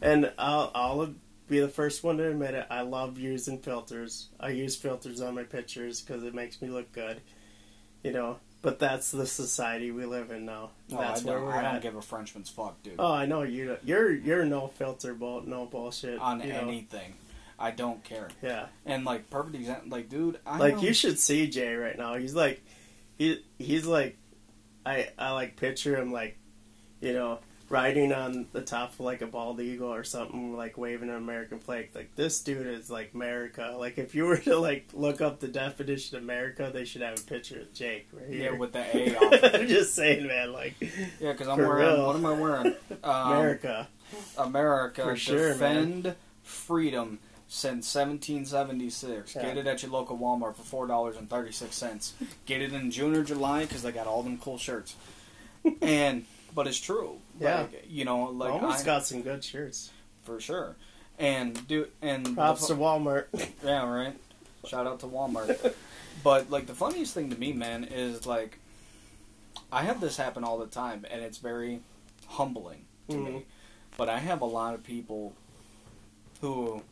[0.00, 1.14] and I'll I'll
[1.48, 2.66] be the first one to admit it.
[2.70, 4.28] I love using filters.
[4.40, 7.20] I use filters on my pictures because it makes me look good.
[8.02, 10.70] You know, but that's the society we live in now.
[10.90, 11.82] No, that's I where we're I don't at.
[11.82, 12.96] give a Frenchman's fuck, dude.
[12.98, 13.76] Oh, I know you.
[13.84, 16.60] You're you're no filter bull, no bullshit on you know.
[16.60, 17.14] anything,
[17.58, 18.28] I don't care.
[18.42, 22.16] Yeah, And like perfect example, like dude, I like you should see Jay right now.
[22.16, 22.62] He's like,
[23.16, 24.18] he he's like,
[24.84, 26.36] I I like picture him like,
[27.00, 27.38] you know,
[27.74, 31.58] riding on the top of like a bald eagle or something, like waving an American
[31.58, 31.90] flag.
[31.94, 33.74] Like this dude is like America.
[33.78, 37.18] Like if you were to like look up the definition of America, they should have
[37.18, 38.52] a picture of Jake right here.
[38.52, 39.54] yeah with the A off.
[39.54, 40.52] I'm just saying, man.
[40.52, 40.74] Like
[41.20, 41.86] Yeah, because I'm wearing.
[41.94, 42.06] real.
[42.06, 42.74] What am I wearing?
[43.02, 43.88] Um, America.
[44.38, 46.00] America For sure, man.
[46.02, 49.34] defend freedom since 1776.
[49.34, 49.42] Yeah.
[49.42, 52.14] Get it at your local Walmart for four dollars and thirty six cents.
[52.46, 54.94] Get it in June or July because they got all them cool shirts.
[55.82, 57.18] and but it's true.
[57.40, 57.62] Yeah.
[57.62, 59.90] Like, you know, like Almost I, got some good shirts.
[60.22, 60.76] for sure.
[61.18, 63.26] And do and Props the to Walmart.
[63.64, 64.14] yeah, right.
[64.66, 65.74] Shout out to Walmart.
[66.24, 68.58] but like the funniest thing to me, man, is like
[69.70, 71.80] I have this happen all the time, and it's very
[72.28, 73.24] humbling to Mhm.
[73.26, 73.44] me.
[73.96, 75.34] But I have a lot of people
[76.40, 76.82] who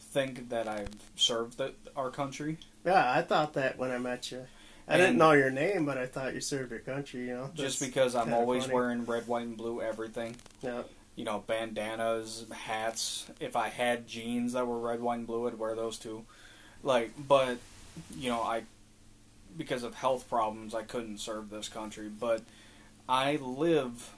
[0.00, 2.58] think that I've served the, our country.
[2.84, 4.46] Yeah, I thought that when I met you.
[4.88, 7.26] I didn't know your name, but I thought you served your country.
[7.28, 8.74] You know, Just That's because I'm always funny.
[8.74, 10.36] wearing red, white, and blue everything.
[10.62, 10.82] Yeah,
[11.16, 13.26] You know, bandanas, hats.
[13.40, 16.24] If I had jeans that were red, white, and blue, I'd wear those too.
[16.82, 17.58] Like, but
[18.16, 18.62] you know, I
[19.56, 22.08] because of health problems, I couldn't serve this country.
[22.08, 22.42] But
[23.08, 24.14] I live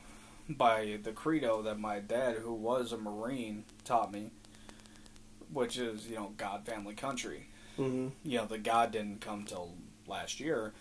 [0.49, 4.31] by the credo that my dad, who was a Marine, taught me,
[5.53, 7.47] which is you know, God, family, country.
[7.77, 9.75] hmm You know, the God didn't come till
[10.11, 10.75] last year,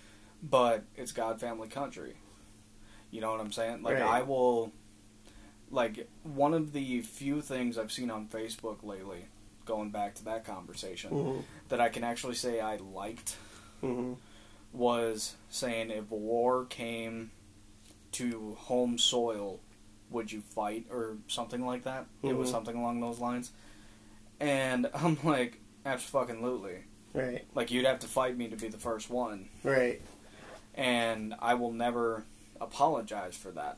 [0.43, 2.15] but it's God, family, country.
[3.11, 3.83] You know what I'm saying?
[3.83, 4.03] Like Right.
[4.03, 4.73] I will.
[5.71, 9.27] Like one of the few things I've seen on Facebook lately,
[9.65, 11.39] going back to that conversation, hmm
[11.69, 13.37] that I can actually say I liked
[13.81, 14.13] hmm
[14.73, 17.31] was saying if war came
[18.13, 19.59] to home soil,
[20.09, 22.07] would you fight or something like that?
[22.23, 22.51] It was Mhm.
[22.51, 23.51] something along those lines.
[24.39, 26.85] And I'm like, absolutely.
[27.13, 29.99] Right, Like you'd have to fight me to be the first one, right.
[30.75, 32.23] and I will never
[32.61, 33.77] apologize for that.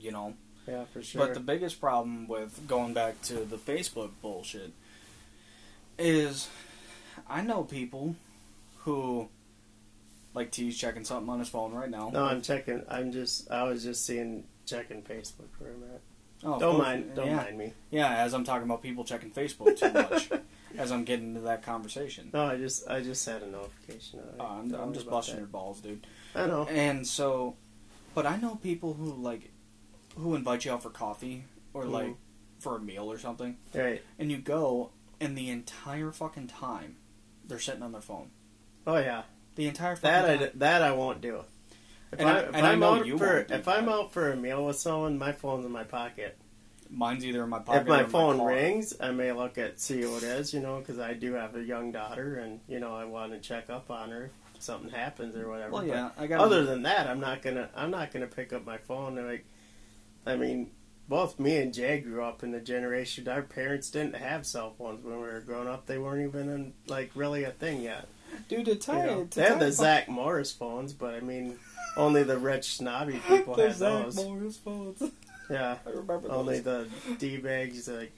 [0.00, 0.34] You know,
[0.66, 1.26] Yeah, for sure.
[1.26, 4.72] but the biggest problem with going back to the Facebook bullshit
[5.98, 6.48] is
[7.28, 8.16] I know people
[8.78, 9.28] who
[10.34, 12.08] like T's checking something on his phone right now.
[12.10, 12.82] no, I'm checking.
[12.88, 13.50] I'm just.
[13.50, 16.00] I was just seeing checking Facebook for a minute.
[16.42, 17.14] Oh, Don't mind.
[17.14, 17.36] Don't yeah.
[17.36, 17.72] mind me.
[17.90, 20.30] Yeah, as I'm talking about people checking Facebook too much,
[20.78, 22.30] as I'm getting into that conversation.
[22.32, 22.88] No, I just.
[22.88, 24.20] I just had a notification.
[24.38, 25.40] Oh, I'm, I'm just busting that.
[25.40, 26.06] your balls, dude.
[26.34, 26.64] I know.
[26.66, 27.56] And so,
[28.14, 29.50] but I know people who like,
[30.16, 32.16] who invite you out for coffee or like Mhm.
[32.60, 34.02] for a meal or something, Right.
[34.18, 36.96] and you go, and the entire fucking time,
[37.44, 38.30] they're sitting on their phone.
[38.86, 39.22] Oh yeah.
[39.56, 41.44] The entire fucking That I that I won't do.
[42.12, 43.68] If, And I- I, if and I I'm know out you for won't do if
[43.68, 46.36] I'm out for a meal with someone, my phone's in my pocket.
[46.94, 47.82] Mine's either in my pocket.
[47.82, 48.48] if my phone car.
[48.48, 51.56] rings, I may look at see who it is, you know, because I do have
[51.56, 54.90] a young daughter, and you know I want to check up on her if something
[54.90, 55.70] happens or whatever.
[55.72, 56.40] Well, But yeah, I got.
[56.40, 59.16] Other than that, I'm not gonna I'm not gonna pick up my phone.
[59.16, 59.44] And like,
[60.26, 60.70] I mean,
[61.08, 65.02] both me and Jay grew up in the generation our parents didn't have cell phones
[65.04, 65.86] when we were growing up.
[65.86, 68.06] They weren't even in, like really a thing yet.
[68.48, 69.24] dude, to You know?
[69.30, 71.58] to They had the you- Zach Morris phones, but I mean,
[71.96, 74.16] only the rich snobby people had Zach those.
[74.16, 75.02] Morris phones.
[75.52, 76.88] Yeah, I remember only the
[77.18, 78.12] d bags like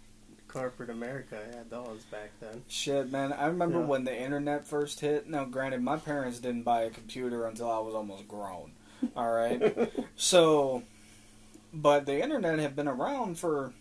[0.48, 2.62] corporate America had those back then.
[2.68, 3.32] Shit, man.
[3.32, 3.86] I remember Yeah.
[3.86, 5.28] when the internet first hit.
[5.28, 8.72] Now, granted, my parents didn't buy a computer until I was almost grown.
[9.16, 9.90] All right.
[10.16, 10.82] so,
[11.72, 13.72] but the internet had been around for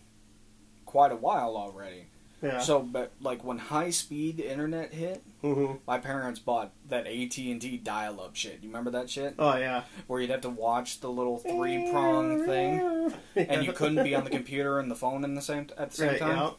[0.86, 2.08] quite a while already.
[2.42, 2.60] Yeah.
[2.60, 7.62] So, but like when high speed internet hit, hmm my parents bought that AT and
[7.62, 8.60] T dial up shit.
[8.62, 9.36] You remember that shit?
[9.38, 9.84] Oh yeah.
[10.08, 14.24] Where you'd have to watch the little three prong thing, and you couldn't be on
[14.24, 16.30] the computer and the phone in the same at the same Right, time.
[16.38, 16.50] yeah.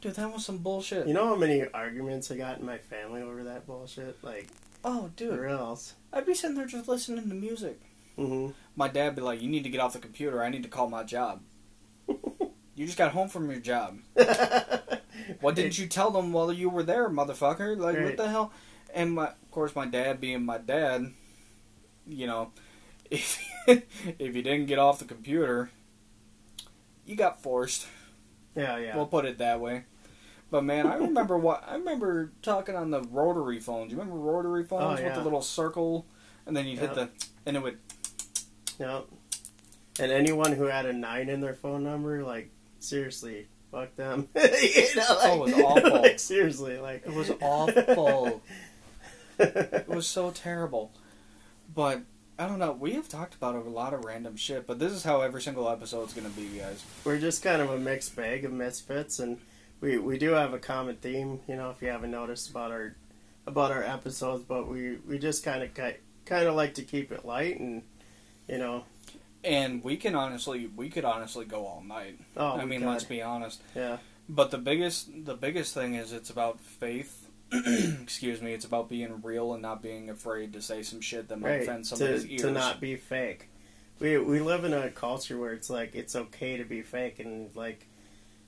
[0.00, 1.06] Dude, that was some bullshit.
[1.06, 4.22] You know how many arguments I got in my family over that bullshit?
[4.22, 4.48] Like,
[4.84, 5.94] oh, dude, else.
[6.12, 7.80] I'd be sitting there just listening to music.
[8.16, 10.42] hmm My dad'd be like, "You need to get off the computer.
[10.42, 11.42] I need to call my job."
[12.08, 13.98] you just got home from your job.
[15.40, 17.78] What didn't you tell them while you were there, motherfucker?
[17.78, 18.52] Like, what the hell?
[18.92, 21.12] And my, of course, my dad being my dad,
[22.06, 22.52] you know,
[23.10, 25.70] if if you didn't get off the computer,
[27.04, 27.86] you got forced.
[28.54, 28.96] Yeah, yeah.
[28.96, 29.84] We'll put it that way.
[30.50, 33.90] But man, I remember what I remember talking on the rotary phones.
[33.90, 36.06] You remember rotary oh, phones Oh, with the little circle,
[36.46, 37.10] and then you would hit the
[37.46, 37.78] and it would.
[38.78, 39.06] Yep.
[39.98, 44.28] And anyone who had a nine in their phone number, like seriously, fuck them.
[44.34, 46.02] you know, like, Oh, it was awful.
[46.02, 48.42] like, seriously, like It was awful.
[49.38, 50.92] It was so terrible.
[51.74, 52.02] But
[52.38, 52.72] I don't know.
[52.72, 55.68] We have talked about a lot of random shit, but this is how every single
[55.68, 56.84] episode is going to be, guys.
[57.04, 59.38] We're just kind of a mixed bag of misfits, and
[59.80, 61.40] we we do have a common theme.
[61.48, 62.94] You know, if you haven't noticed about our
[63.46, 67.24] about our episodes, but we we just kind of kind of like to keep it
[67.24, 67.82] light, and
[68.48, 68.84] you know,
[69.44, 72.18] And we can honestly, we could honestly go all night.
[72.36, 73.60] oh, I mean, let's be honest.
[73.74, 77.28] yeah, But the biggest, the biggest thing is it's about faith.
[77.52, 78.52] Excuse me.
[78.54, 81.62] It's about being real and not being afraid to say some shit that might right.
[81.62, 82.40] offend To somebody's ears.
[82.42, 83.48] to not be fake.
[84.00, 87.54] We we live in a culture where it's like it's okay to be fake, and
[87.54, 87.86] like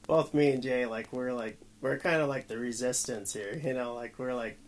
[0.06, 3.60] both me and Jay, like we're like we're kind of like the resistance here.
[3.62, 4.58] You know, like we're like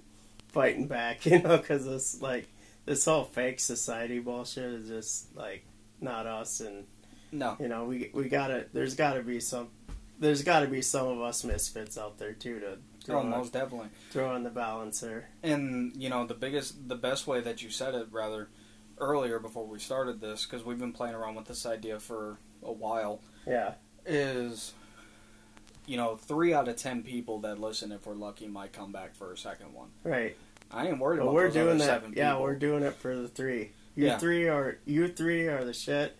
[0.48, 1.24] fighting back.
[1.26, 2.48] You know, because this like
[2.84, 5.64] this whole fake society bullshit is just like
[6.00, 6.84] not us and.
[7.32, 7.56] no.
[7.60, 9.68] you know we we gotta there's gotta be some
[10.18, 13.88] there's gotta be some of us misfits out there too to throw, Oh, most definitely.
[14.10, 17.70] throw in the balance there And you know the biggest, the best way that you
[17.70, 18.48] said it, rather
[18.98, 22.72] earlier before we started this, because we've been playing around with this idea for a
[22.72, 24.72] while, yeah is
[25.86, 29.14] you know three out of ten people that listen, if we're lucky, might come back
[29.14, 29.88] for a second one.
[30.04, 30.36] right
[30.70, 32.42] I ain't worried but about we're doing that yeah people.
[32.42, 34.18] we're doing it for the three you Yeah.
[34.18, 36.16] three are you three are the shit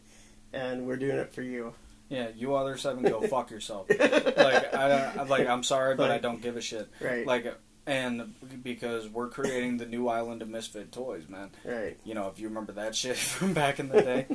[0.53, 1.75] and we're doing it for you
[2.09, 3.89] Yeah, you other seven go fuck yourself.
[3.91, 6.89] like I, don't- like I'm sorry, but I don't give a shit.
[7.01, 7.55] right Like,
[7.87, 11.51] and because we're creating the new island of misfit toys, man.
[11.65, 14.27] right You know, if you remember that shit from back in the day.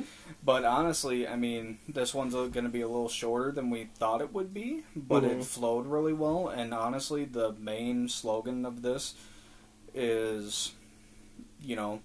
[0.44, 4.20] but honestly, I mean, this one's going to be a little shorter than we thought
[4.22, 5.40] it would be, but Mhm.
[5.40, 6.48] it flowed really well.
[6.48, 9.14] And honestly, the main slogan of this
[9.94, 10.72] is,
[11.62, 12.00] you know,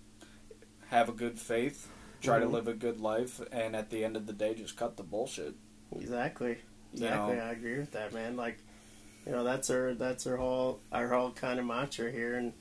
[0.89, 1.88] have a good faith,
[2.21, 2.52] try to Mhm.
[2.52, 5.56] live a good life, and at the end of the day, just cut the bullshit.
[5.95, 6.58] exactly
[6.93, 7.41] You exactly know?
[7.41, 8.60] i agree with that man like
[9.25, 12.54] you know that's our that's our whole our whole kind of mantra here and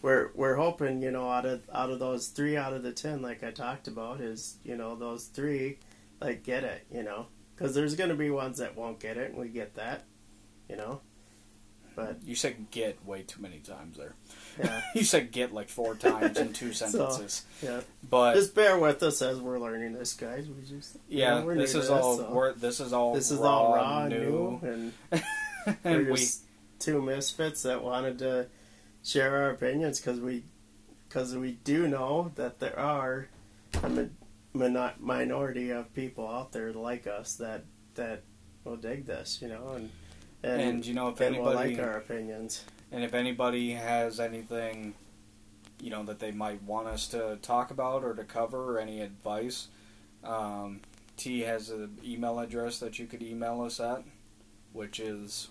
[0.00, 3.20] we're we're hoping you know out of out of those three out of the ten
[3.20, 5.78] like i talked about is you know those three
[6.22, 9.38] like get it you know because there's gonna be ones that won't get it and
[9.38, 10.04] we get that
[10.68, 11.00] you know
[12.06, 14.14] but You said get way too many times there.
[14.58, 17.44] yeah You said get like four times in two sentences.
[17.62, 21.40] yeah but just bear with us as we're learning this guys we just you yeah,
[21.40, 24.08] know, this is to all so we're, this is all this is raw, all raw
[24.08, 24.92] new, new and
[25.84, 26.42] and we're we just
[26.78, 28.46] two misfits that wanted to
[29.04, 30.44] share our opinions because we
[31.08, 33.28] because we do know that there are
[33.82, 34.10] a mi-
[34.54, 38.22] mino- minority of people out there like us that that
[38.64, 39.90] will dig this, you know, and
[40.42, 42.64] and, and you know if anybody like our opinions.
[42.92, 44.94] and if anybody has anything
[45.80, 49.00] you know that they might want us to talk about or to cover or any
[49.00, 49.68] advice
[50.24, 50.80] um,
[51.16, 54.02] t has an email address that you could email us at
[54.72, 55.48] which is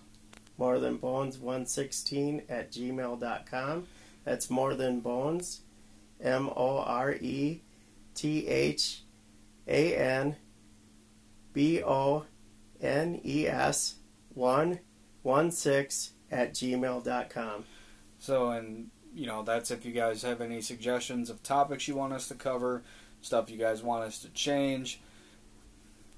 [0.57, 3.87] More than bones one sixteen at gmail.com.
[4.25, 5.61] That's more than bones,
[6.21, 7.61] M O R E
[8.13, 9.03] T H
[9.67, 10.35] A N
[11.53, 12.25] B O
[12.81, 13.95] N E S
[14.33, 14.79] one
[15.23, 17.63] one six at gmail.com.
[18.19, 22.13] So, and you know, that's if you guys have any suggestions of topics you want
[22.13, 22.83] us to cover,
[23.21, 25.01] stuff you guys want us to change.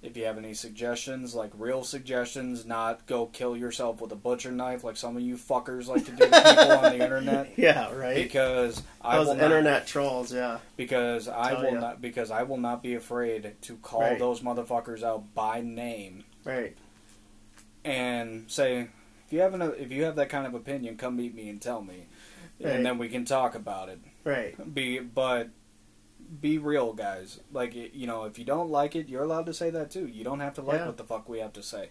[0.03, 4.51] If you have any suggestions, like real suggestions, not go kill yourself with a butcher
[4.51, 7.53] knife like some of you fuckers like to do to people on the internet.
[7.55, 8.15] Yeah, right.
[8.15, 10.57] Because I Those will not, internet trolls, yeah.
[10.75, 11.79] because I Tell will ya.
[11.79, 14.17] not because I will not be afraid to call Right.
[14.17, 16.75] those motherfuckers out by name Right.
[17.83, 18.87] And say
[19.27, 21.61] if you have an, if you have that kind of opinion, come meet me and
[21.61, 22.05] tell me,
[22.59, 22.75] Right.
[22.75, 23.99] and then we can talk about it.
[24.23, 24.73] Right.
[24.73, 25.49] Be but
[26.39, 27.39] be real, guys.
[27.51, 30.07] Like you know, if you don't like it, you're allowed to say that too.
[30.07, 30.87] You don't have to like Yeah.
[30.87, 31.89] what the fuck we have to say.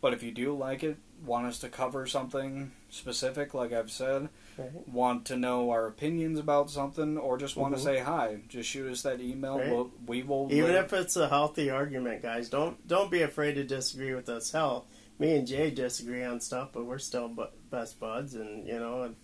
[0.00, 4.28] But if you do like it, want us to cover something specific, like I've said,
[4.56, 4.88] Right.
[4.88, 7.78] want to know our opinions about something, or just want Mhm.
[7.78, 9.58] to say hi, just shoot us that email.
[9.58, 9.68] Right.
[9.70, 13.54] We'll, we will Even live- if it's a healthy argument, guys, don't don't be afraid
[13.54, 14.52] to disagree with us.
[14.52, 14.86] Hell,
[15.18, 19.02] me and Jay disagree on stuff, but we're still bu- best buds, and you know,
[19.02, 19.16] and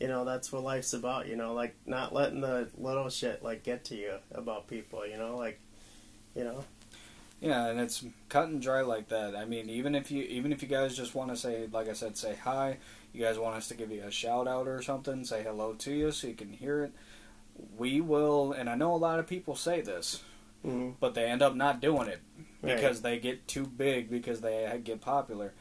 [0.00, 1.28] you know that's what life's about.
[1.28, 5.06] You know, like not letting the little shit like get to you about people.
[5.06, 5.60] You know, like
[6.34, 6.64] you know,
[7.40, 9.36] Yeah, and it's cut and dry like that.
[9.36, 11.92] I mean, even if you even if you guys just want to say, like I
[11.92, 12.78] said, say hi.
[13.12, 15.90] You guys want us to give you a shout out or something, say hello to
[15.90, 16.92] you so you can hear it.
[17.78, 20.22] We will, and I know a lot of people say this,
[20.62, 22.20] mm, but they end up not doing it
[22.66, 22.76] Right.
[22.76, 25.52] because they get too big because they get popular.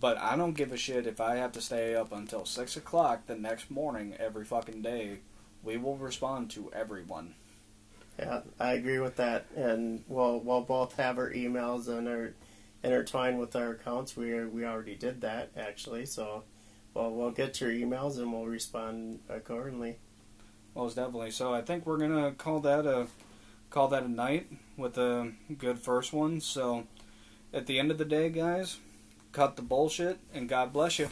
[0.00, 3.26] But I don't give a shit if I have to stay up until six o'clock
[3.26, 5.18] the next morning every fucking day.
[5.62, 7.34] We will respond to everyone.
[8.18, 12.32] yeah, I agree with that, and we'll we'll both have our emails and our
[12.84, 14.16] intertwined with our accounts.
[14.16, 16.44] We we already did that actually, so.
[16.94, 19.98] Well, we'll get your emails and we'll respond accordingly.
[20.74, 21.30] Most definitely.
[21.30, 23.06] So I think we're gonna call that a
[23.70, 24.48] call that a night
[24.78, 26.40] with a good first one.
[26.40, 26.86] So
[27.52, 28.78] at the end of the day, guys,
[29.32, 31.08] cut the bullshit and God bless you.